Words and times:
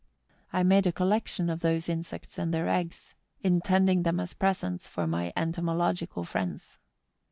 I 0.51 0.63
made 0.63 0.87
a 0.87 0.91
collection 0.91 1.47
of 1.47 1.59
those 1.59 1.87
insects 1.87 2.39
and 2.39 2.51
their 2.51 2.67
eggs, 2.67 3.13
intending 3.41 4.01
them 4.01 4.19
as 4.19 4.33
presents 4.33 4.87
for 4.87 5.05
my 5.05 5.31
entomological 5.35 6.23
friends. 6.23 6.79